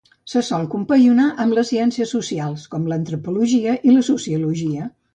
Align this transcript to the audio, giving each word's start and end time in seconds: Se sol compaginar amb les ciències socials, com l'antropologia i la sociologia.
Se 0.31 0.41
sol 0.45 0.63
compaginar 0.71 1.27
amb 1.43 1.59
les 1.59 1.69
ciències 1.73 2.15
socials, 2.17 2.65
com 2.75 2.91
l'antropologia 2.95 3.81
i 3.93 3.97
la 3.99 4.07
sociologia. 4.13 4.95